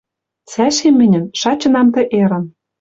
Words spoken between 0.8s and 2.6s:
мӹньӹн, шачынам тӹ эрын